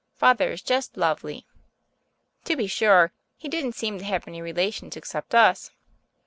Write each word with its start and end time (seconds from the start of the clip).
Father 0.15 0.49
is 0.49 0.63
just 0.63 0.97
lovely. 0.97 1.45
To 2.45 2.55
be 2.55 2.65
sure, 2.65 3.13
he 3.37 3.47
didn't 3.47 3.75
seem 3.75 3.99
to 3.99 4.05
have 4.05 4.27
any 4.27 4.41
relations 4.41 4.97
except 4.97 5.35
us. 5.35 5.69